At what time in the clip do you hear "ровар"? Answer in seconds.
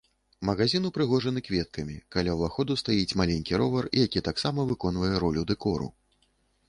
3.63-3.91